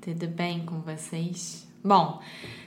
Tudo 0.00 0.26
bem 0.28 0.64
com 0.64 0.80
vocês? 0.80 1.68
Bom, 1.84 2.20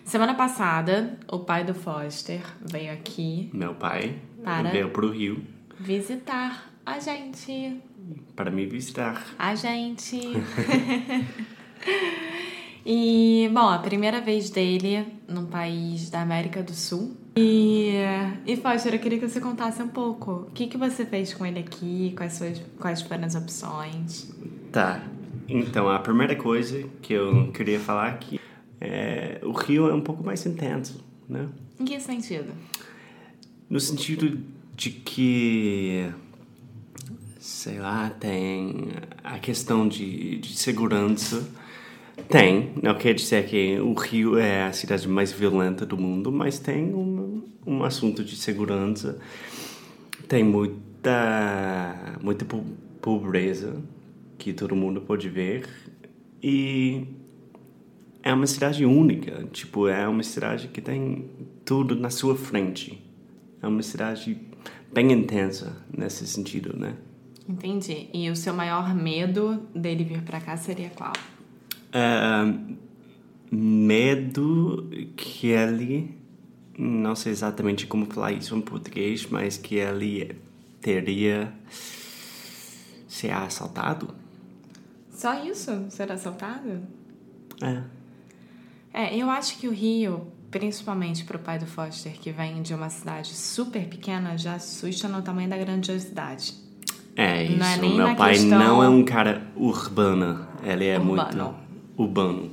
semana 0.03 0.35
passada 0.35 1.17
o 1.31 1.39
pai 1.39 1.63
do 1.63 1.73
Foster 1.73 2.41
veio 2.61 2.91
aqui 2.93 3.49
Meu 3.53 3.73
pai 3.75 4.19
Para? 4.43 4.69
veio 4.69 4.89
pro 4.89 5.11
Rio 5.11 5.43
visitar 5.79 6.71
a 6.85 6.99
gente. 6.99 7.79
para 8.35 8.51
me 8.51 8.65
visitar. 8.65 9.25
A 9.39 9.55
gente. 9.55 10.19
e, 12.85 13.49
bom, 13.53 13.69
a 13.69 13.79
primeira 13.79 14.19
vez 14.19 14.49
dele 14.49 15.07
num 15.27 15.45
país 15.45 16.09
da 16.09 16.21
América 16.21 16.61
do 16.61 16.73
Sul. 16.73 17.15
E, 17.35 17.93
e 18.45 18.57
Foster, 18.57 18.93
eu 18.93 18.99
queria 18.99 19.17
que 19.17 19.27
você 19.27 19.39
contasse 19.39 19.81
um 19.81 19.87
pouco. 19.87 20.31
O 20.31 20.51
que, 20.51 20.67
que 20.67 20.77
você 20.77 21.05
fez 21.05 21.33
com 21.33 21.45
ele 21.45 21.59
aqui? 21.59 22.13
Quais, 22.17 22.33
suas, 22.33 22.61
quais 22.79 23.01
foram 23.01 23.23
as 23.23 23.35
opções? 23.35 24.29
Tá. 24.71 25.01
Então, 25.47 25.89
a 25.89 25.99
primeira 25.99 26.35
coisa 26.35 26.83
que 27.01 27.13
eu 27.13 27.51
queria 27.51 27.79
falar 27.79 28.07
aqui 28.09 28.39
é 28.79 29.39
o 29.43 29.51
Rio 29.51 29.89
é 29.89 29.93
um 29.93 30.01
pouco 30.01 30.23
mais 30.23 30.45
intenso, 30.45 31.03
né? 31.27 31.47
Em 31.79 31.85
que 31.85 31.99
sentido? 31.99 32.51
No 33.69 33.79
sentido 33.79 34.39
de 34.75 34.89
que 34.91 36.09
sei 37.39 37.77
lá, 37.79 38.09
tem 38.09 38.87
a 39.23 39.37
questão 39.37 39.87
de, 39.87 40.37
de 40.37 40.55
segurança. 40.55 41.45
Tem, 42.29 42.71
não 42.81 42.95
quer 42.95 43.13
dizer 43.13 43.45
que 43.47 43.79
o 43.79 43.93
Rio 43.93 44.37
é 44.37 44.63
a 44.63 44.71
cidade 44.71 45.07
mais 45.09 45.31
violenta 45.33 45.85
do 45.85 45.97
mundo, 45.97 46.31
mas 46.31 46.57
tem 46.59 46.93
um, 46.93 47.43
um 47.67 47.83
assunto 47.83 48.23
de 48.23 48.35
segurança. 48.37 49.19
Tem 50.27 50.41
muita, 50.43 52.17
muita 52.21 52.45
po- 52.45 52.63
pobreza 53.01 53.75
que 54.43 54.51
todo 54.51 54.75
mundo 54.75 54.99
pode 54.99 55.29
ver. 55.29 55.69
E 56.41 57.07
é 58.21 58.33
uma 58.33 58.45
cidade 58.45 58.83
única, 58.85 59.47
tipo, 59.53 59.87
é 59.87 60.05
uma 60.05 60.21
cidade 60.21 60.67
que 60.67 60.81
tem 60.81 61.29
tudo 61.63 61.95
na 61.95 62.09
sua 62.09 62.35
frente. 62.35 63.01
É 63.61 63.67
uma 63.67 63.81
cidade 63.81 64.37
bem 64.93 65.13
intensa 65.13 65.81
nesse 65.97 66.27
sentido, 66.27 66.77
né? 66.77 66.97
Entendi. 67.47 68.09
E 68.13 68.29
o 68.29 68.35
seu 68.35 68.53
maior 68.53 68.93
medo 68.93 69.65
dele 69.73 70.03
vir 70.03 70.21
pra 70.23 70.41
cá 70.41 70.57
seria 70.57 70.89
qual? 70.89 71.13
Medo 73.49 74.89
que 75.15 75.47
ele, 75.47 76.17
não 76.77 77.15
sei 77.15 77.31
exatamente 77.31 77.87
como 77.87 78.07
falar 78.07 78.33
isso 78.33 78.53
em 78.57 78.61
português, 78.61 79.25
mas 79.25 79.55
que 79.55 79.75
ele 79.75 80.35
teria 80.81 81.53
ser 83.07 83.31
assaltado. 83.31 84.21
Só 85.23 85.41
isso? 85.41 85.85
Ser 85.89 86.11
assaltado? 86.11 86.81
É. 87.61 87.81
É, 88.93 89.15
eu 89.17 89.29
acho 89.29 89.57
que 89.57 89.69
o 89.69 89.71
Rio, 89.71 90.27
principalmente 90.51 91.23
pro 91.23 91.39
pai 91.39 91.57
do 91.57 91.65
Foster, 91.65 92.11
que 92.19 92.29
vem 92.29 92.61
de 92.61 92.73
uma 92.73 92.89
cidade 92.89 93.33
super 93.33 93.87
pequena, 93.87 94.37
já 94.37 94.55
assusta 94.55 95.07
no 95.07 95.21
tamanho 95.21 95.49
da 95.49 95.55
grandiosidade. 95.57 96.53
É 97.15 97.41
isso. 97.45 97.57
Não 97.57 97.65
é 97.65 97.77
Meu 98.07 98.15
pai 98.17 98.31
questão- 98.33 98.59
não 98.59 98.83
é 98.83 98.89
um 98.89 99.05
cara 99.05 99.47
urbano, 99.55 100.45
ele 100.61 100.87
é 100.87 100.99
Urbano. 100.99 101.15
muito 101.15 101.55
urbano. 101.95 102.51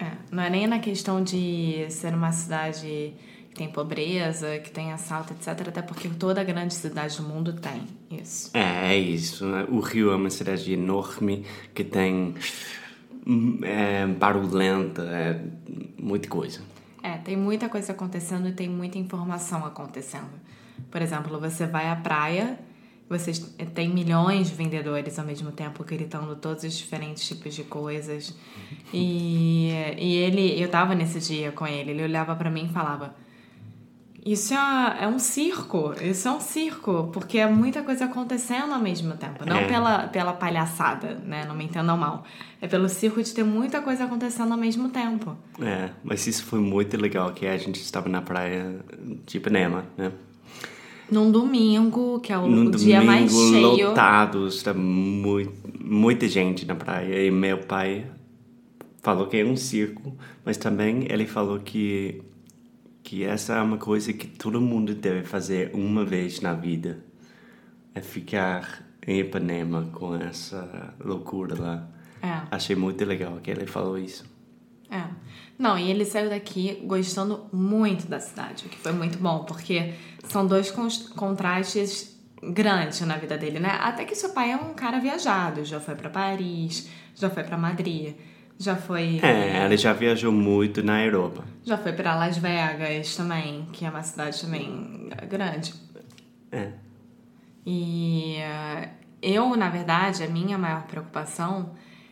É, 0.00 0.12
não 0.30 0.42
é 0.42 0.48
nem 0.48 0.66
na 0.66 0.78
questão 0.78 1.22
de 1.22 1.84
ser 1.90 2.14
uma 2.14 2.32
cidade 2.32 3.12
tem 3.56 3.70
pobreza, 3.70 4.58
que 4.58 4.70
tem 4.70 4.92
assalto, 4.92 5.32
etc. 5.32 5.68
Até 5.68 5.82
porque 5.82 6.08
toda 6.08 6.44
grande 6.44 6.74
cidade 6.74 7.16
do 7.16 7.22
mundo 7.22 7.54
tem 7.54 7.82
isso. 8.10 8.50
É, 8.54 8.92
é 8.92 8.98
isso. 8.98 9.46
né? 9.46 9.66
O 9.68 9.80
Rio 9.80 10.12
é 10.12 10.16
uma 10.16 10.30
cidade 10.30 10.72
enorme 10.72 11.44
que 11.74 11.82
tem 11.82 12.34
é, 13.62 14.06
barulhenta, 14.06 15.02
é, 15.02 15.40
muita 15.98 16.28
coisa. 16.28 16.60
É, 17.02 17.16
tem 17.18 17.36
muita 17.36 17.68
coisa 17.68 17.92
acontecendo 17.92 18.48
e 18.48 18.52
tem 18.52 18.68
muita 18.68 18.98
informação 18.98 19.64
acontecendo. 19.64 20.30
Por 20.90 21.00
exemplo, 21.00 21.40
você 21.40 21.66
vai 21.66 21.88
à 21.88 21.96
praia, 21.96 22.58
você 23.08 23.32
tem 23.74 23.88
milhões 23.88 24.48
de 24.48 24.54
vendedores 24.54 25.18
ao 25.18 25.24
mesmo 25.24 25.50
tempo 25.50 25.82
gritando 25.84 26.34
todos 26.36 26.64
os 26.64 26.76
diferentes 26.76 27.26
tipos 27.26 27.54
de 27.54 27.64
coisas. 27.64 28.34
E, 28.94 29.68
e 29.98 30.14
ele, 30.14 30.62
eu 30.62 30.68
tava 30.70 30.94
nesse 30.94 31.18
dia 31.18 31.50
com 31.50 31.66
ele, 31.66 31.90
ele 31.90 32.04
olhava 32.04 32.36
pra 32.36 32.48
mim 32.48 32.66
e 32.66 32.72
falava: 32.72 33.16
Isso 34.26 34.52
é, 34.54 35.04
é 35.04 35.06
um 35.06 35.20
circo, 35.20 35.94
isso 36.02 36.26
é 36.26 36.32
um 36.32 36.40
circo, 36.40 37.08
porque 37.12 37.38
é 37.38 37.46
muita 37.46 37.82
coisa 37.82 38.06
acontecendo 38.06 38.72
ao 38.74 38.80
mesmo 38.80 39.16
tempo. 39.16 39.46
Não 39.46 39.58
É. 39.58 39.68
pela, 39.68 40.08
pela 40.08 40.32
palhaçada, 40.32 41.16
né? 41.24 41.44
Não 41.46 41.54
me 41.54 41.64
entendam 41.64 41.96
mal. 41.96 42.24
É 42.60 42.66
pelo 42.66 42.88
circo 42.88 43.22
de 43.22 43.32
ter 43.32 43.44
muita 43.44 43.80
coisa 43.80 44.02
acontecendo 44.04 44.50
ao 44.50 44.58
mesmo 44.58 44.88
tempo. 44.88 45.36
É, 45.62 45.90
mas 46.02 46.26
isso 46.26 46.44
foi 46.44 46.58
muito 46.58 46.96
legal, 46.96 47.32
que 47.32 47.46
a 47.46 47.56
gente 47.56 47.80
estava 47.80 48.08
na 48.08 48.20
praia 48.20 48.80
de 49.24 49.36
Ipanema, 49.36 49.84
né? 49.96 50.10
Num 51.08 51.30
domingo, 51.30 52.18
que 52.18 52.32
é 52.32 52.38
o, 52.38 52.46
o 52.46 52.70
dia 52.72 53.00
mais 53.00 53.30
cheio. 53.30 53.90
lotado, 53.90 54.48
estava 54.48 54.76
muito, 54.76 55.52
muita 55.80 56.26
gente 56.26 56.66
na 56.66 56.74
praia. 56.74 57.24
E 57.24 57.30
meu 57.30 57.58
pai 57.58 58.06
falou 59.02 59.28
que 59.28 59.36
é 59.36 59.44
um 59.44 59.56
circo, 59.56 60.16
mas 60.44 60.56
também 60.56 61.06
ele 61.08 61.26
falou 61.26 61.60
que, 61.60 62.20
que 63.06 63.22
essa 63.22 63.54
é 63.54 63.62
uma 63.62 63.78
coisa 63.78 64.12
que 64.12 64.26
todo 64.26 64.60
mundo 64.60 64.92
deve 64.92 65.22
fazer 65.22 65.70
uma 65.72 66.04
vez 66.04 66.40
na 66.40 66.54
vida. 66.54 66.98
É 67.94 68.00
ficar 68.00 68.84
em 69.06 69.20
Ipanema 69.20 69.88
com 69.92 70.16
essa 70.16 70.92
loucura 70.98 71.54
lá. 71.56 71.88
É, 72.20 72.42
Achei 72.50 72.74
muito 72.74 73.04
legal 73.04 73.38
que 73.40 73.48
ele 73.48 73.64
falou 73.64 73.96
isso. 73.96 74.24
é. 74.90 75.04
Não, 75.56 75.78
e 75.78 75.88
ele 75.88 76.04
saiu 76.04 76.28
daqui 76.28 76.82
gostando 76.84 77.46
muito 77.50 78.06
da 78.08 78.20
cidade, 78.20 78.66
o 78.66 78.68
que 78.68 78.76
foi 78.76 78.92
muito 78.92 79.16
bom, 79.18 79.44
porque 79.44 79.94
são 80.24 80.46
dois 80.46 80.70
contrastes 81.14 82.20
grandes 82.42 83.00
na 83.00 83.16
vida 83.16 83.38
dele, 83.38 83.58
né? 83.58 83.70
Até 83.80 84.04
que 84.04 84.14
seu 84.14 84.30
pai 84.34 84.50
é 84.50 84.56
um 84.56 84.74
cara 84.74 84.98
viajado, 84.98 85.64
já 85.64 85.80
foi 85.80 85.94
pra 85.94 86.10
Paris, 86.10 86.90
já 87.14 87.30
foi 87.30 87.42
pra 87.42 87.56
Madrid, 87.56 88.14
já 88.58 88.76
foi 88.76 89.20
É, 89.22 89.64
ele 89.64 89.76
já 89.76 89.92
viajou 89.92 90.32
muito 90.32 90.82
na 90.82 91.02
Europa. 91.04 91.44
já 91.64 91.76
foi 91.76 91.92
pra 91.92 92.14
Las 92.14 92.38
Vegas 92.38 93.14
também, 93.16 93.66
que 93.72 93.84
é 93.84 93.90
uma 93.90 94.02
cidade 94.02 94.40
também 94.40 95.08
grande. 95.28 95.74
É. 96.52 96.68
E 97.64 98.36
eh, 98.38 98.88
eu, 99.20 99.56
na 99.56 99.68
verdade, 99.68 100.22
a 100.22 100.28
minha 100.28 100.56
maior 100.56 100.82
preocupação 100.82 101.70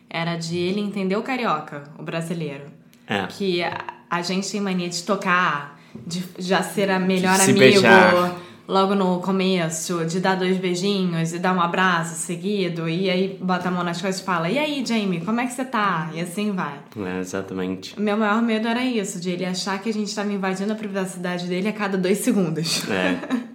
era 0.09 0.35
de 0.35 0.57
ele 0.57 0.81
entender 0.81 1.15
o 1.15 1.23
carioca, 1.23 1.83
o 1.97 2.03
brasileiro. 2.03 2.65
É. 3.07 3.25
Que 3.27 3.63
a, 3.63 3.77
a 4.09 4.21
gente 4.21 4.51
tem 4.51 4.59
mania 4.59 4.89
de 4.89 5.01
tocar, 5.03 5.79
de 6.05 6.23
já 6.37 6.61
ser 6.61 6.91
a 6.91 6.99
melhor 6.99 7.35
De 7.37 7.43
amigo 7.43 7.59
beijar. 7.59 8.35
Logo 8.67 8.95
no 8.95 9.19
começo, 9.19 10.05
de 10.05 10.19
dar 10.19 10.35
dois 10.35 10.57
beijinhos 10.57 11.33
e 11.33 11.39
dar 11.39 11.53
um 11.53 11.61
abraço 11.61 12.15
seguido, 12.15 12.89
e 12.89 13.09
aí 13.09 13.37
bota 13.41 13.69
a 13.69 13.71
mão 13.71 13.83
nas 13.83 14.01
coisas 14.01 14.21
e 14.21 14.23
fala: 14.23 14.49
E 14.49 14.57
aí, 14.57 14.83
Jamie, 14.85 15.21
como 15.21 15.39
é 15.39 15.45
que 15.45 15.53
você 15.53 15.65
tá? 15.65 16.09
E 16.13 16.19
assim 16.19 16.51
vai. 16.51 16.79
É, 16.97 17.19
exatamente. 17.19 17.99
Meu 17.99 18.17
maior 18.17 18.41
medo 18.41 18.67
era 18.67 18.83
isso, 18.83 19.19
de 19.19 19.29
ele 19.29 19.45
achar 19.45 19.81
que 19.81 19.89
a 19.89 19.93
gente 19.93 20.07
estava 20.07 20.31
invadindo 20.31 20.71
a 20.71 20.75
privacidade 20.75 21.47
dele 21.47 21.67
a 21.67 21.73
cada 21.73 21.97
dois 21.97 22.19
segundos. 22.19 22.83
É. 22.89 23.45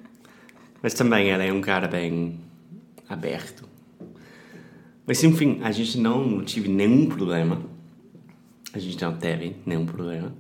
Mas 0.83 0.95
também 0.95 1.29
ele 1.29 1.47
é 1.47 1.53
um 1.53 1.61
cara 1.61 1.87
bem 1.87 2.39
aberto. 3.09 3.69
Mas 5.07 5.23
enfim, 5.25 5.59
a 5.63 5.73
gente 5.73 5.99
não 5.99 6.45
tive 6.45 6.69
nenhum 6.69 7.07
problema. 7.07 7.61
A 8.73 8.79
gente 8.79 9.03
não 9.03 9.17
teve 9.17 9.57
nenhum 9.67 9.85
problema. 9.85 10.33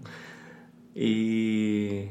E 0.95 2.07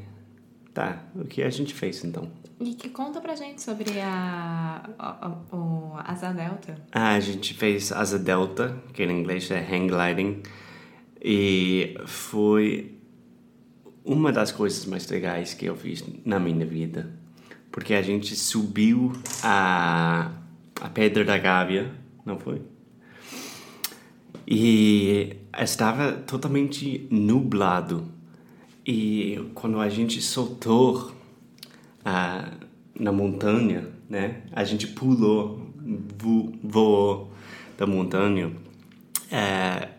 Tá, 0.80 0.98
o 1.14 1.26
que 1.26 1.42
a 1.42 1.50
gente 1.50 1.74
fez 1.74 2.02
então? 2.02 2.26
E 2.58 2.72
que 2.72 2.88
conta 2.88 3.20
pra 3.20 3.34
gente 3.36 3.60
sobre 3.60 4.00
a, 4.00 4.88
a, 4.98 5.28
o 5.54 5.94
Asa 5.98 6.32
Delta. 6.32 6.74
Ah, 6.90 7.10
a 7.10 7.20
gente 7.20 7.52
fez 7.52 7.92
Asa 7.92 8.18
Delta, 8.18 8.82
que 8.94 9.02
em 9.02 9.10
inglês 9.10 9.50
é 9.50 9.58
hang 9.58 9.88
gliding, 9.88 10.42
e 11.22 11.98
foi 12.06 12.98
uma 14.02 14.32
das 14.32 14.52
coisas 14.52 14.86
mais 14.86 15.06
legais 15.06 15.52
que 15.52 15.66
eu 15.66 15.76
fiz 15.76 16.02
na 16.24 16.40
minha 16.40 16.64
vida. 16.64 17.12
Porque 17.70 17.92
a 17.92 18.00
gente 18.00 18.34
subiu 18.34 19.12
a, 19.42 20.32
a 20.80 20.88
Pedra 20.88 21.26
da 21.26 21.36
Gávea, 21.36 21.94
não 22.24 22.38
foi? 22.38 22.62
E 24.48 25.36
estava 25.58 26.12
totalmente 26.12 27.06
nublado. 27.10 28.18
E 28.92 29.38
quando 29.54 29.78
a 29.78 29.88
gente 29.88 30.20
soltou 30.20 31.12
a, 32.04 32.50
na 32.98 33.12
montanha, 33.12 33.88
né? 34.08 34.42
A 34.50 34.64
gente 34.64 34.88
pulou, 34.88 35.64
vo, 36.18 36.52
voou 36.60 37.32
da 37.78 37.86
montanha. 37.86 38.50
É, 39.30 39.90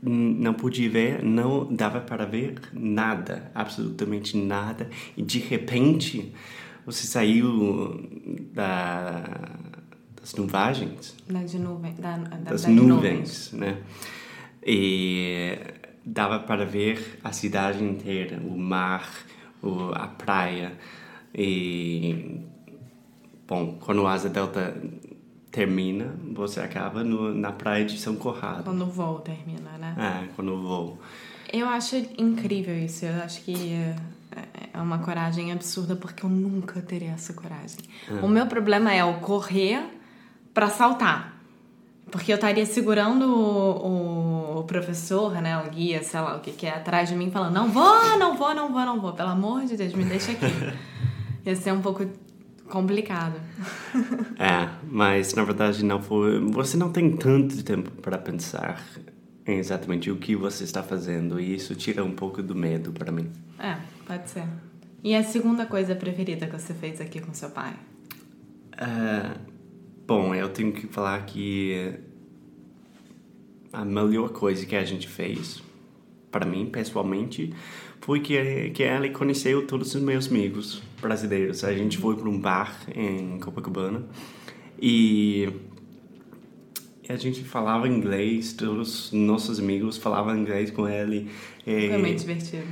não 0.00 0.54
podia 0.54 0.88
ver, 0.88 1.24
não 1.24 1.66
dava 1.74 2.00
para 2.00 2.24
ver 2.24 2.54
nada, 2.72 3.50
absolutamente 3.52 4.36
nada. 4.36 4.88
E 5.16 5.22
de 5.22 5.40
repente 5.40 6.32
você 6.86 7.04
saiu 7.04 8.08
da, 8.54 9.24
das 10.20 10.36
nuvagens. 10.36 11.16
Das, 11.28 11.52
nuvem, 11.54 11.94
da, 11.94 12.16
da, 12.16 12.36
das, 12.36 12.62
das 12.62 12.66
nuvens, 12.66 13.50
nuvens, 13.50 13.52
né? 13.54 13.78
E 14.64 15.58
dava 16.04 16.38
para 16.40 16.64
ver 16.64 17.18
a 17.22 17.32
cidade 17.32 17.82
inteira, 17.82 18.38
o 18.38 18.56
mar, 18.56 19.08
o, 19.62 19.92
a 19.94 20.06
praia. 20.06 20.72
E, 21.34 22.40
bom, 23.46 23.78
quando 23.80 24.02
o 24.02 24.06
Asa 24.06 24.28
Delta 24.28 24.76
termina, 25.50 26.14
você 26.32 26.60
acaba 26.60 27.02
no, 27.02 27.34
na 27.34 27.52
praia 27.52 27.84
de 27.84 27.98
São 27.98 28.16
Corrado. 28.16 28.64
Quando 28.64 28.82
o 28.82 28.90
voo 28.90 29.20
termina, 29.20 29.70
né? 29.78 29.94
É, 29.98 30.28
quando 30.34 30.54
o 30.54 30.62
voo. 30.62 30.98
Eu 31.52 31.68
acho 31.68 31.96
incrível 32.16 32.76
isso. 32.76 33.04
Eu 33.04 33.22
acho 33.22 33.42
que 33.42 33.74
é, 33.74 34.70
é 34.74 34.80
uma 34.80 34.98
coragem 34.98 35.52
absurda 35.52 35.96
porque 35.96 36.24
eu 36.24 36.30
nunca 36.30 36.80
teria 36.80 37.10
essa 37.10 37.32
coragem. 37.32 37.78
É. 38.08 38.24
O 38.24 38.28
meu 38.28 38.46
problema 38.46 38.92
é 38.92 39.04
o 39.04 39.14
correr 39.20 39.82
para 40.54 40.68
saltar. 40.68 41.39
Porque 42.10 42.32
eu 42.32 42.34
estaria 42.34 42.66
segurando 42.66 43.24
o, 43.24 44.58
o, 44.58 44.64
professor, 44.64 45.32
né, 45.40 45.58
o 45.58 45.70
guia, 45.70 46.02
sei 46.02 46.20
lá 46.20 46.36
o 46.36 46.40
que 46.40 46.50
que 46.50 46.66
é, 46.66 46.70
atrás 46.70 47.08
de 47.08 47.14
mim, 47.14 47.30
falando: 47.30 47.54
não 47.54 47.70
vou, 47.70 48.18
não 48.18 48.36
vou, 48.36 48.54
não 48.54 48.72
vou, 48.72 48.84
não 48.84 49.00
vou, 49.00 49.12
pelo 49.12 49.28
amor 49.28 49.64
de 49.64 49.76
Deus, 49.76 49.94
me 49.94 50.04
deixa 50.04 50.32
aqui. 50.32 50.46
Ia 51.46 51.56
ser 51.56 51.72
um 51.72 51.80
pouco 51.80 52.04
complicado. 52.68 53.40
é, 54.38 54.68
mas 54.90 55.34
na 55.34 55.44
verdade 55.44 55.84
não 55.84 56.02
foi. 56.02 56.40
Você 56.50 56.76
não 56.76 56.90
tem 56.90 57.16
tanto 57.16 57.62
tempo 57.62 57.90
para 58.02 58.18
pensar 58.18 58.82
em 59.46 59.58
exatamente 59.58 60.10
o 60.10 60.16
que 60.16 60.36
você 60.36 60.64
está 60.64 60.82
fazendo 60.82 61.40
e 61.40 61.54
isso 61.54 61.74
tira 61.74 62.04
um 62.04 62.12
pouco 62.12 62.42
do 62.42 62.54
medo 62.54 62.92
para 62.92 63.10
mim. 63.10 63.30
É, 63.58 63.76
pode 64.06 64.30
ser. 64.30 64.44
E 65.02 65.14
a 65.14 65.24
segunda 65.24 65.66
coisa 65.66 65.94
preferida 65.94 66.46
que 66.46 66.58
você 66.58 66.74
fez 66.74 67.00
aqui 67.00 67.20
com 67.20 67.32
seu 67.32 67.50
pai? 67.50 67.74
Uh, 68.74 69.49
Bom, 70.10 70.34
eu 70.34 70.48
tenho 70.48 70.72
que 70.72 70.88
falar 70.88 71.24
que 71.24 71.94
a 73.72 73.84
melhor 73.84 74.30
coisa 74.30 74.66
que 74.66 74.74
a 74.74 74.84
gente 74.84 75.06
fez, 75.06 75.62
para 76.32 76.44
mim, 76.44 76.66
pessoalmente, 76.66 77.54
foi 78.00 78.18
que, 78.18 78.70
que 78.70 78.82
ela 78.82 79.08
conheceu 79.10 79.64
todos 79.68 79.94
os 79.94 80.02
meus 80.02 80.26
amigos 80.26 80.82
brasileiros. 81.00 81.62
A 81.62 81.72
gente 81.72 81.96
foi 81.96 82.16
para 82.16 82.28
um 82.28 82.40
bar 82.40 82.76
em 82.92 83.38
Copacabana 83.38 84.04
e 84.82 85.48
a 87.08 87.14
gente 87.14 87.44
falava 87.44 87.86
inglês, 87.86 88.52
todos 88.52 89.06
os 89.06 89.12
nossos 89.12 89.60
amigos 89.60 89.96
falavam 89.96 90.36
inglês 90.36 90.72
com 90.72 90.88
ele. 90.88 91.30
Foi 91.64 91.98
muito 91.98 92.18
divertido. 92.18 92.66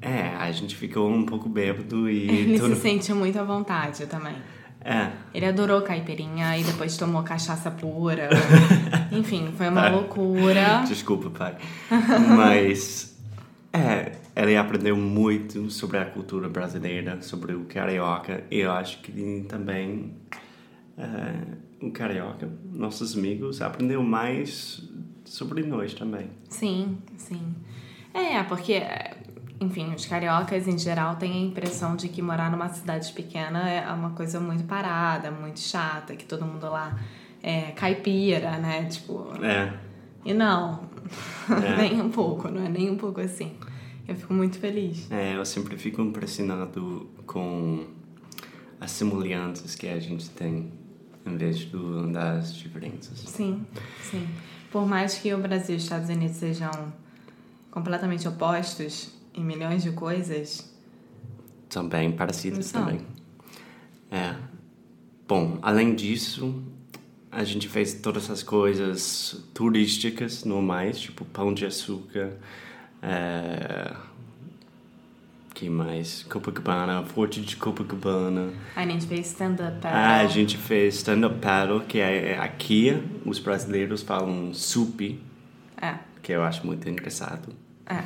É, 0.00 0.28
a 0.38 0.50
gente 0.52 0.74
ficou 0.74 1.10
um 1.10 1.26
pouco 1.26 1.50
bêbado 1.50 2.08
e... 2.08 2.30
Ele 2.30 2.58
todo... 2.58 2.74
se 2.74 2.80
sentiu 2.80 3.14
muito 3.14 3.38
à 3.38 3.44
vontade 3.44 4.06
também. 4.06 4.36
É. 4.84 5.10
Ele 5.34 5.46
adorou 5.46 5.82
caipirinha 5.82 6.56
e 6.56 6.64
depois 6.64 6.96
tomou 6.96 7.22
cachaça 7.22 7.70
pura. 7.70 8.30
Enfim, 9.12 9.52
foi 9.56 9.68
uma 9.68 9.88
loucura. 9.88 10.82
Desculpa, 10.86 11.30
pai. 11.30 11.56
Mas, 12.36 13.18
é, 13.72 14.12
ele 14.34 14.56
aprendeu 14.56 14.96
muito 14.96 15.70
sobre 15.70 15.98
a 15.98 16.06
cultura 16.06 16.48
brasileira, 16.48 17.20
sobre 17.22 17.54
o 17.54 17.64
carioca. 17.64 18.44
E 18.50 18.60
eu 18.60 18.72
acho 18.72 19.00
que 19.00 19.44
também 19.48 20.14
é, 20.96 21.84
o 21.86 21.90
carioca, 21.90 22.48
nossos 22.72 23.16
amigos, 23.16 23.60
aprendeu 23.60 24.02
mais 24.02 24.82
sobre 25.24 25.62
nós 25.62 25.94
também. 25.94 26.30
Sim, 26.48 26.98
sim. 27.16 27.54
É, 28.14 28.42
porque 28.42 28.82
enfim, 29.60 29.92
os 29.94 30.06
cariocas 30.06 30.68
em 30.68 30.78
geral 30.78 31.16
têm 31.16 31.32
a 31.32 31.46
impressão 31.46 31.96
de 31.96 32.08
que 32.08 32.22
morar 32.22 32.50
numa 32.50 32.68
cidade 32.68 33.12
pequena 33.12 33.68
é 33.68 33.92
uma 33.92 34.10
coisa 34.10 34.38
muito 34.38 34.64
parada, 34.64 35.30
muito 35.30 35.58
chata, 35.58 36.14
que 36.14 36.24
todo 36.24 36.44
mundo 36.44 36.68
lá 36.70 36.98
é 37.42 37.72
caipira, 37.72 38.58
né? 38.58 38.84
Tipo. 38.84 39.32
É. 39.42 39.72
E 40.24 40.32
não, 40.32 40.88
é. 41.50 41.76
nem 41.76 42.00
um 42.00 42.10
pouco, 42.10 42.48
não 42.48 42.64
é 42.64 42.68
nem 42.68 42.90
um 42.90 42.96
pouco 42.96 43.20
assim. 43.20 43.52
Eu 44.06 44.14
fico 44.14 44.32
muito 44.32 44.58
feliz. 44.58 45.10
É, 45.10 45.36
eu 45.36 45.44
sempre 45.44 45.76
fico 45.76 46.00
impressionado 46.00 47.10
com 47.26 47.86
as 48.80 48.90
semelhanças 48.90 49.74
que 49.74 49.86
a 49.88 49.98
gente 49.98 50.30
tem 50.30 50.72
em 51.26 51.36
vez 51.36 51.64
do, 51.66 52.10
das 52.10 52.54
diferenças. 52.54 53.18
Sim, 53.18 53.66
sim. 54.02 54.26
Por 54.70 54.86
mais 54.86 55.18
que 55.18 55.32
o 55.34 55.38
Brasil 55.38 55.74
e 55.74 55.78
os 55.78 55.82
Estados 55.84 56.08
Unidos 56.08 56.36
sejam 56.36 56.70
completamente 57.70 58.26
opostos, 58.26 59.17
em 59.38 59.44
milhões 59.44 59.82
de 59.82 59.92
coisas. 59.92 60.72
Também 61.68 62.12
parecidas 62.12 62.72
também. 62.72 63.00
É. 64.10 64.34
Bom, 65.26 65.58
além 65.62 65.94
disso, 65.94 66.62
a 67.30 67.44
gente 67.44 67.68
fez 67.68 67.94
todas 67.94 68.24
essas 68.24 68.42
coisas 68.42 69.44
turísticas 69.54 70.44
normais, 70.44 70.98
tipo 70.98 71.24
pão 71.26 71.52
de 71.52 71.66
açúcar, 71.66 72.32
é... 73.02 73.94
que 75.54 75.68
mais? 75.68 76.22
Copacabana, 76.22 77.04
Forte 77.04 77.42
de 77.42 77.56
Copacabana. 77.56 78.50
A 78.74 78.86
gente 78.86 79.06
fez 79.06 79.26
stand-up 79.26 79.78
paddle. 79.82 79.98
Ah, 79.98 80.20
a 80.20 80.26
gente 80.26 80.56
fez 80.56 80.94
stand-up 80.96 81.38
paddle, 81.38 81.80
que 81.82 81.98
é, 81.98 82.32
é 82.32 82.38
aqui 82.38 83.02
os 83.26 83.38
brasileiros 83.38 84.02
falam 84.02 84.54
sup, 84.54 85.20
é. 85.76 85.96
que 86.22 86.32
eu 86.32 86.42
acho 86.42 86.66
muito 86.66 86.88
engraçado. 86.88 87.54
É 87.84 88.02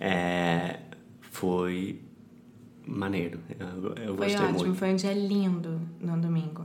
é, 0.00 0.80
foi 1.30 2.00
maneiro. 2.86 3.40
Eu, 3.58 3.94
eu 3.94 4.16
foi 4.16 4.26
gostei 4.26 4.46
ótimo, 4.46 4.58
muito. 4.58 4.74
foi 4.74 4.92
um 4.92 4.96
dia 4.96 5.12
lindo 5.12 5.80
no 6.00 6.20
domingo. 6.20 6.64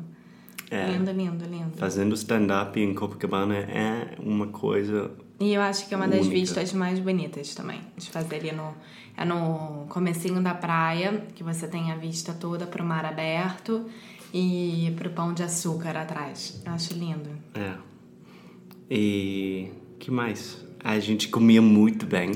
É, 0.71 0.91
lindo, 0.91 1.11
lindo, 1.11 1.45
lindo. 1.45 1.77
Fazendo 1.77 2.15
stand-up 2.15 2.79
em 2.79 2.93
Copacabana 2.93 3.55
é 3.55 4.15
uma 4.19 4.47
coisa. 4.47 5.11
E 5.39 5.53
eu 5.53 5.61
acho 5.61 5.87
que 5.87 5.93
é 5.93 5.97
uma 5.97 6.07
das 6.07 6.21
única. 6.21 6.35
vistas 6.35 6.73
mais 6.73 6.99
bonitas 6.99 7.53
também. 7.53 7.81
De 7.97 8.09
fazer 8.09 8.37
ali 8.37 8.51
no. 8.51 8.73
É 9.15 9.23
no 9.23 9.85
comecinho 9.89 10.41
da 10.41 10.55
praia, 10.55 11.27
que 11.35 11.43
você 11.43 11.67
tem 11.67 11.91
a 11.91 11.95
vista 11.95 12.33
toda 12.33 12.65
pro 12.65 12.83
mar 12.83 13.05
aberto 13.05 13.85
e 14.33 14.91
pro 14.97 15.11
pão 15.11 15.35
de 15.35 15.43
açúcar 15.43 15.95
atrás. 15.95 16.59
Eu 16.65 16.71
acho 16.71 16.95
lindo. 16.95 17.29
É. 17.53 17.75
E 18.89 19.69
que 19.99 20.09
mais? 20.09 20.65
A 20.83 20.99
gente 20.99 21.27
comia 21.27 21.61
muito 21.61 22.07
bem. 22.07 22.31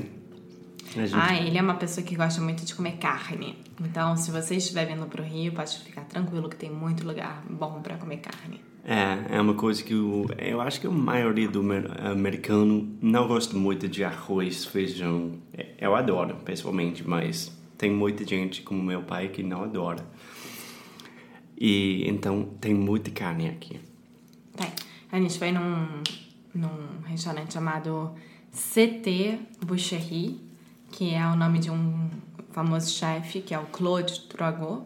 Gente... 0.94 1.14
Ah, 1.14 1.34
ele 1.36 1.58
é 1.58 1.62
uma 1.62 1.74
pessoa 1.74 2.04
que 2.04 2.16
gosta 2.16 2.40
muito 2.40 2.64
de 2.64 2.74
comer 2.74 2.96
carne. 2.98 3.56
Então, 3.80 4.16
se 4.16 4.30
você 4.30 4.56
estiver 4.56 4.86
vindo 4.86 5.06
pro 5.06 5.22
Rio, 5.22 5.52
pode 5.52 5.78
ficar 5.78 6.02
tranquilo 6.02 6.48
que 6.48 6.56
tem 6.56 6.70
muito 6.70 7.06
lugar 7.06 7.44
bom 7.48 7.80
para 7.82 7.96
comer 7.96 8.18
carne. 8.18 8.60
É, 8.84 9.36
é 9.36 9.40
uma 9.40 9.54
coisa 9.54 9.82
que 9.82 9.92
eu, 9.92 10.26
eu 10.38 10.60
acho 10.62 10.80
que 10.80 10.86
a 10.86 10.90
maioria 10.90 11.48
do 11.48 11.62
americano 12.10 12.96
não 13.02 13.28
gosta 13.28 13.56
muito 13.56 13.86
de 13.86 14.02
arroz, 14.02 14.64
feijão. 14.64 15.34
É, 15.52 15.74
eu 15.78 15.94
adoro, 15.94 16.36
pessoalmente, 16.36 17.06
mas 17.06 17.54
tem 17.76 17.92
muita 17.92 18.24
gente 18.24 18.62
como 18.62 18.82
meu 18.82 19.02
pai 19.02 19.28
que 19.28 19.42
não 19.42 19.62
adora. 19.62 20.06
E 21.60 22.08
então 22.08 22.44
tem 22.60 22.72
muita 22.72 23.10
carne 23.10 23.48
aqui. 23.48 23.78
Tem. 24.56 24.72
A 25.12 25.20
gente 25.20 25.38
foi 25.38 25.52
num, 25.52 26.02
num 26.54 27.00
restaurante 27.04 27.54
chamado 27.54 28.14
CT 28.50 29.38
Boucherie 29.66 30.47
que 30.98 31.14
é 31.14 31.24
o 31.28 31.36
nome 31.36 31.60
de 31.60 31.70
um 31.70 32.10
famoso 32.50 32.90
chefe, 32.90 33.40
que 33.40 33.54
é 33.54 33.58
o 33.58 33.66
Claude 33.66 34.20
Trogot 34.22 34.82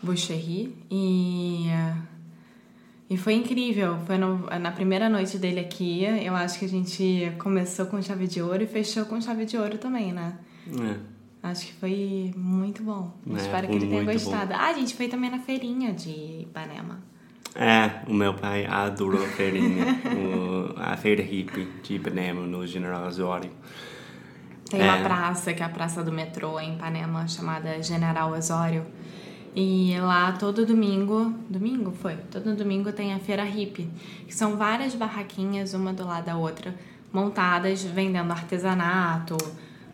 Boucherie. 0.00 0.76
E, 0.88 1.66
e 3.10 3.16
foi 3.16 3.34
incrível. 3.34 3.98
Foi 4.06 4.16
no, 4.16 4.46
na 4.60 4.70
primeira 4.70 5.08
noite 5.08 5.36
dele 5.38 5.58
aqui. 5.58 6.04
Eu 6.04 6.36
acho 6.36 6.58
que 6.58 6.64
a 6.64 6.68
gente 6.68 7.32
começou 7.38 7.86
com 7.86 8.00
chave 8.00 8.28
de 8.28 8.40
ouro 8.40 8.62
e 8.62 8.66
fechou 8.68 9.04
com 9.06 9.20
chave 9.20 9.44
de 9.44 9.56
ouro 9.56 9.76
também, 9.78 10.12
né? 10.12 10.38
É. 10.68 11.14
Acho 11.48 11.66
que 11.66 11.72
foi 11.74 12.32
muito 12.36 12.84
bom. 12.84 13.12
É, 13.28 13.36
Espero 13.36 13.66
que 13.68 13.74
ele 13.74 13.86
tenha 13.88 14.04
gostado. 14.04 14.52
Ah, 14.54 14.68
a 14.68 14.72
gente 14.72 14.94
foi 14.94 15.08
também 15.08 15.30
na 15.30 15.40
feirinha 15.40 15.92
de 15.92 16.42
Ipanema. 16.42 17.00
É, 17.56 18.02
o 18.08 18.14
meu 18.14 18.34
pai 18.34 18.66
adorou 18.66 19.22
a 19.24 19.28
feirinha, 19.28 19.84
o- 20.16 20.74
a 20.80 20.96
feira 20.96 21.22
hippie 21.22 21.68
de 21.82 21.94
Ipanema, 21.96 22.40
no 22.46 22.64
General 22.66 23.06
Osório. 23.06 23.50
Tem 24.70 24.80
É. 24.80 24.84
uma 24.84 24.98
praça, 25.02 25.52
que 25.52 25.62
é 25.62 25.66
a 25.66 25.68
praça 25.68 26.02
do 26.02 26.10
metrô 26.12 26.58
em 26.58 26.74
Ipanema, 26.74 27.26
chamada 27.28 27.82
General 27.82 28.30
Osório. 28.32 28.84
E 29.54 29.94
lá 30.00 30.32
todo 30.32 30.66
domingo, 30.66 31.32
domingo 31.48 31.92
foi? 31.92 32.16
Todo 32.30 32.56
domingo 32.56 32.92
tem 32.92 33.12
a 33.14 33.18
feira 33.20 33.44
hippie, 33.44 33.88
que 34.26 34.34
são 34.34 34.56
várias 34.56 34.94
barraquinhas, 34.94 35.74
uma 35.74 35.92
do 35.92 36.04
lado 36.04 36.24
da 36.26 36.36
outra, 36.36 36.74
montadas 37.12 37.84
vendendo 37.84 38.32
artesanato, 38.32 39.36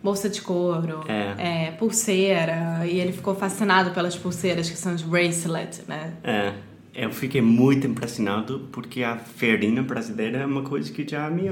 bolsa 0.03 0.31
de 0.31 0.41
couro, 0.41 1.00
É. 1.07 1.67
é, 1.67 1.71
pulseira. 1.73 2.87
E 2.87 2.99
ele 2.99 3.12
ficou 3.12 3.35
fascinado 3.35 3.91
pelas 3.91 4.17
pulseiras, 4.17 4.71
que 4.71 4.79
são 4.79 4.95
os 4.95 5.03
bracelet, 5.03 5.83
né? 5.87 6.15
É, 6.25 6.55
eu 6.95 7.11
fiquei 7.11 7.43
muito 7.43 7.87
impressionado 7.87 8.67
porque 8.73 9.03
a 9.03 9.19
feirinha 9.19 9.83
brasileira 9.83 10.39
é 10.39 10.47
uma 10.47 10.62
coisa 10.62 10.91
que 10.91 11.07
já 11.07 11.29
me 11.29 11.50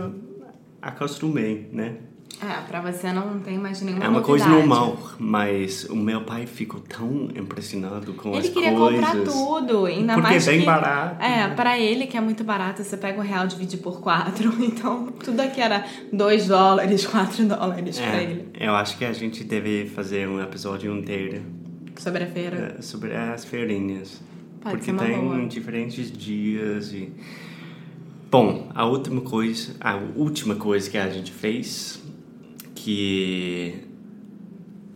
acostumei, 0.80 1.68
né? 1.72 1.96
É, 2.40 2.60
pra 2.68 2.80
você 2.80 3.12
não 3.12 3.40
tem 3.40 3.58
mais 3.58 3.82
nenhuma 3.82 4.04
É 4.04 4.08
uma 4.08 4.20
coisa 4.22 4.46
novidade. 4.46 4.68
normal, 4.68 4.98
mas 5.18 5.84
o 5.90 5.96
meu 5.96 6.20
pai 6.20 6.46
ficou 6.46 6.80
tão 6.80 7.28
impressionado 7.34 8.12
com 8.14 8.28
Ele 8.30 8.38
as 8.38 8.48
queria 8.48 8.72
coisas. 8.72 9.04
comprar 9.08 9.24
tudo, 9.24 9.86
ainda 9.86 10.14
Porque 10.14 10.28
mais 10.30 10.46
é 10.46 10.50
bem 10.52 10.60
que, 10.60 10.66
barato. 10.66 11.22
É, 11.24 11.48
pra 11.48 11.78
ele 11.78 12.06
que 12.06 12.16
é 12.16 12.20
muito 12.20 12.44
barato, 12.44 12.84
você 12.84 12.96
pega 12.96 13.18
o 13.18 13.22
real 13.24 13.44
e 13.44 13.48
divide 13.48 13.76
por 13.78 14.00
quatro, 14.00 14.54
então 14.62 15.06
tudo 15.24 15.40
aqui 15.40 15.60
era 15.60 15.84
2 16.12 16.46
dólares, 16.46 17.04
4 17.06 17.44
dólares 17.44 17.98
pra 17.98 18.22
ele. 18.22 18.48
É, 18.54 18.68
eu 18.68 18.74
acho 18.76 18.96
que 18.96 19.04
a 19.04 19.12
gente 19.12 19.42
deve 19.42 19.86
fazer 19.86 20.28
um 20.28 20.40
episódio 20.40 20.96
inteiro 20.96 21.42
Sobre 21.96 22.22
a 22.22 22.26
feira. 22.28 22.76
é, 22.78 22.82
sobre 22.82 23.16
as 23.16 23.44
feirinhas. 23.44 24.20
Pode 24.60 24.76
porque 24.76 24.92
tem 24.92 25.20
boa. 25.20 25.44
diferentes 25.46 26.10
dias 26.12 26.92
e... 26.92 27.12
Bom, 28.30 28.68
a 28.74 28.84
última 28.84 29.22
coisa, 29.22 29.74
a 29.80 29.96
última 30.14 30.54
coisa 30.54 30.90
que 30.90 30.98
a 30.98 31.08
gente 31.08 31.32
fez, 31.32 31.98
que 32.88 33.84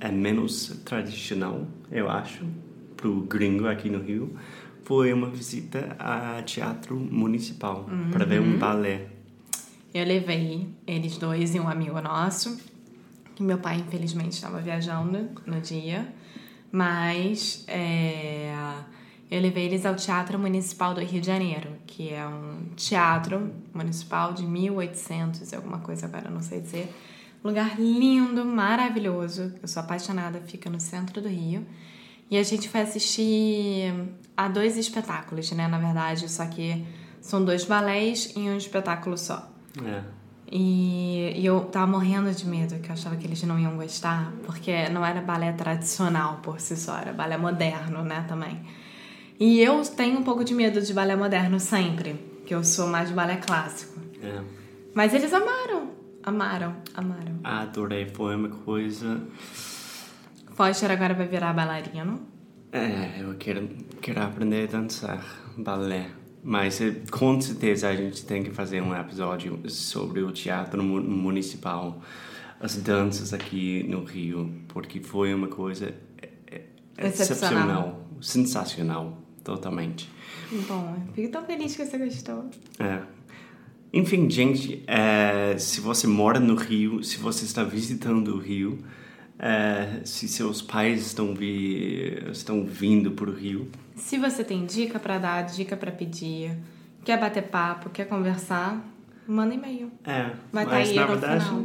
é 0.00 0.10
menos 0.10 0.80
tradicional, 0.82 1.66
eu 1.90 2.08
acho, 2.08 2.42
pro 2.96 3.20
gringo 3.20 3.66
aqui 3.68 3.90
no 3.90 4.00
Rio, 4.02 4.34
foi 4.82 5.12
uma 5.12 5.28
visita 5.28 5.94
a 5.98 6.40
teatro 6.42 6.96
municipal 6.96 7.86
para 8.10 8.24
ver 8.24 8.40
Uhum. 8.40 8.54
um 8.54 8.58
balé. 8.58 9.08
Eu 9.92 10.06
levei 10.06 10.68
eles 10.86 11.18
dois 11.18 11.54
e 11.54 11.60
um 11.60 11.68
amigo 11.68 12.00
nosso, 12.00 12.58
que 13.34 13.42
meu 13.42 13.58
pai 13.58 13.84
infelizmente 13.86 14.32
estava 14.32 14.58
viajando 14.58 15.28
no 15.46 15.60
dia, 15.60 16.08
mas 16.72 17.62
é, 17.68 18.54
eu 19.30 19.38
levei 19.38 19.66
eles 19.66 19.84
ao 19.84 19.96
Teatro 19.96 20.38
Municipal 20.38 20.94
do 20.94 21.00
Rio 21.02 21.20
de 21.20 21.26
Janeiro, 21.26 21.68
que 21.86 22.08
é 22.08 22.26
um 22.26 22.74
teatro 22.74 23.52
municipal 23.74 24.32
de 24.32 24.44
1800 24.44 25.52
e 25.52 25.56
alguma 25.56 25.80
coisa 25.80 26.06
agora, 26.06 26.30
não 26.30 26.40
sei 26.40 26.62
dizer. 26.62 26.88
Lugar 27.42 27.78
lindo, 27.78 28.44
maravilhoso. 28.44 29.52
Eu 29.60 29.68
sou 29.68 29.82
apaixonada, 29.82 30.40
fica 30.40 30.70
no 30.70 30.80
centro 30.80 31.20
do 31.20 31.28
Rio. 31.28 31.66
E 32.30 32.38
a 32.38 32.42
gente 32.42 32.68
foi 32.68 32.80
assistir 32.80 33.92
a 34.36 34.48
dois 34.48 34.78
espetáculos, 34.78 35.50
né? 35.52 35.66
Na 35.68 35.78
verdade, 35.78 36.28
só 36.30 36.46
que 36.46 36.84
são 37.20 37.44
dois 37.44 37.64
balés 37.64 38.34
em 38.36 38.50
um 38.50 38.56
espetáculo 38.56 39.18
só. 39.18 39.50
É. 39.84 40.02
E, 40.50 41.32
e 41.34 41.46
eu 41.46 41.60
tava 41.60 41.86
morrendo 41.86 42.30
de 42.30 42.46
medo, 42.46 42.78
que 42.78 42.90
eu 42.90 42.92
achava 42.92 43.16
que 43.16 43.26
eles 43.26 43.42
não 43.42 43.58
iam 43.58 43.76
gostar, 43.76 44.32
porque 44.44 44.86
não 44.90 45.04
era 45.04 45.22
balé 45.22 45.50
tradicional 45.52 46.40
por 46.42 46.60
si 46.60 46.76
só, 46.76 46.98
era 46.98 47.12
balé 47.12 47.38
moderno, 47.38 48.04
né, 48.04 48.26
também. 48.28 48.60
E 49.40 49.60
eu 49.60 49.82
tenho 49.82 50.18
um 50.18 50.22
pouco 50.22 50.44
de 50.44 50.54
medo 50.54 50.82
de 50.82 50.92
balé 50.92 51.16
moderno 51.16 51.58
sempre, 51.58 52.14
que 52.44 52.54
eu 52.54 52.62
sou 52.62 52.86
mais 52.86 53.08
de 53.08 53.14
balé 53.14 53.36
clássico. 53.36 53.98
É. 54.22 54.42
Mas 54.94 55.14
eles 55.14 55.32
amaram, 55.32 55.91
amaram, 56.22 56.76
amaram. 56.94 57.38
Adorei, 57.44 58.06
foi 58.08 58.36
uma 58.36 58.48
coisa. 58.48 59.20
Foster 60.54 60.90
agora 60.90 61.14
vai 61.14 61.26
virar 61.26 61.52
bailarino. 61.52 62.20
É, 62.72 63.20
eu 63.22 63.34
quero, 63.34 63.68
quero 64.00 64.22
aprender 64.22 64.68
a 64.68 64.72
dançar 64.78 65.24
balé. 65.56 66.10
Mas 66.44 66.80
eh, 66.80 66.96
com 67.10 67.40
certeza 67.40 67.88
a 67.88 67.94
gente 67.94 68.24
tem 68.26 68.42
que 68.42 68.50
fazer 68.50 68.82
um 68.82 68.94
episódio 68.96 69.60
sobre 69.70 70.22
o 70.22 70.32
teatro 70.32 70.82
mu- 70.82 71.00
municipal, 71.02 72.00
as 72.60 72.76
danças 72.76 73.32
aqui 73.32 73.84
no 73.88 74.02
Rio, 74.04 74.52
porque 74.68 75.00
foi 75.00 75.32
uma 75.32 75.46
coisa 75.48 75.94
eh, 76.20 76.28
eh, 76.50 76.62
Excepcional. 76.98 77.12
excepcional, 77.12 78.08
sensacional, 78.20 79.18
totalmente. 79.44 80.10
Bom, 80.68 80.96
fico 81.14 81.30
tão 81.30 81.44
feliz 81.44 81.76
que 81.76 81.84
você 81.86 81.96
gostou. 81.98 82.50
É. 82.80 83.02
Enfim, 83.92 84.28
gente, 84.30 84.82
é, 84.86 85.56
se 85.58 85.80
você 85.80 86.06
mora 86.06 86.40
no 86.40 86.54
Rio, 86.54 87.02
se 87.04 87.18
você 87.18 87.44
está 87.44 87.62
visitando 87.62 88.28
o 88.34 88.38
Rio, 88.38 88.78
é, 89.38 90.00
se 90.04 90.26
seus 90.28 90.62
pais 90.62 91.06
estão, 91.06 91.34
vi, 91.34 92.22
estão 92.30 92.64
vindo 92.64 93.10
para 93.10 93.28
o 93.28 93.32
Rio, 93.34 93.68
Se 93.96 94.16
você 94.16 94.42
tem 94.42 94.64
dica 94.64 94.98
pra 94.98 95.18
dar, 95.18 95.42
dica 95.42 95.76
pra 95.76 95.90
pedir, 95.92 96.56
quer 97.04 97.20
bater 97.20 97.42
papo, 97.42 97.90
quer 97.90 98.06
conversar, 98.06 98.82
manda 99.26 99.54
e-mail. 99.54 99.90
é, 100.04 100.30
Vai 100.50 100.64
tá 100.64 100.70
mas 100.72 100.88
aí 100.88 100.94
na 100.96 101.06
verdade 101.06 101.44
final. 101.44 101.64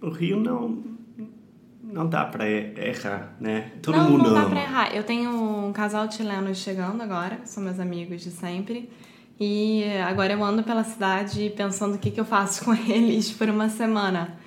o 0.00 0.08
Rio 0.10 0.40
não 0.40 0.96
não 1.82 2.08
dá 2.08 2.24
para 2.24 2.48
errar, 2.50 3.36
né? 3.40 3.72
Todo 3.80 3.96
não, 3.96 4.10
mundo 4.10 4.24
não 4.24 4.34
dá 4.34 4.40
ama. 4.40 4.50
pra 4.50 4.60
errar. 4.62 4.94
Eu 4.94 5.04
tenho 5.04 5.30
um 5.30 5.72
casal 5.72 6.10
chileno 6.10 6.52
chegando 6.54 7.00
agora, 7.02 7.40
são 7.44 7.62
meus 7.62 7.78
amigos 7.78 8.22
de 8.22 8.30
sempre. 8.30 8.90
E 9.38 9.84
agora 10.06 10.32
eu 10.32 10.42
ando 10.42 10.62
pela 10.62 10.82
cidade 10.82 11.52
pensando 11.56 11.96
o 11.96 11.98
que, 11.98 12.10
que 12.10 12.20
eu 12.20 12.24
faço 12.24 12.64
com 12.66 12.74
eles 12.74 13.30
por 13.30 13.48
uma 13.48 13.68
semana. 13.68 14.38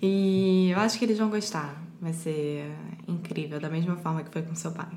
E 0.00 0.70
eu 0.70 0.78
acho 0.78 0.98
que 0.98 1.04
eles 1.04 1.18
vão 1.18 1.28
gostar. 1.28 1.74
Vai 2.00 2.12
ser 2.12 2.70
incrível, 3.08 3.58
da 3.58 3.68
mesma 3.68 3.96
forma 3.96 4.22
que 4.22 4.30
foi 4.30 4.42
com 4.42 4.54
seu 4.54 4.70
pai. 4.70 4.88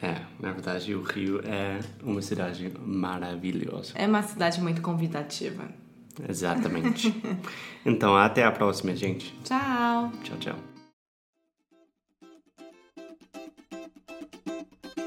É, 0.00 0.20
na 0.40 0.52
verdade 0.52 0.94
o 0.94 1.02
Rio 1.02 1.40
é 1.44 1.80
uma 2.02 2.22
cidade 2.22 2.72
maravilhosa. 2.84 3.92
É 3.94 4.06
uma 4.06 4.22
cidade 4.22 4.60
muito 4.60 4.80
convidativa. 4.82 5.64
Exatamente. 6.28 7.14
então, 7.84 8.16
até 8.16 8.44
a 8.44 8.50
próxima, 8.50 8.96
gente. 8.96 9.38
Tchau! 9.44 10.10
Tchau, 10.22 10.36
tchau. 10.38 10.75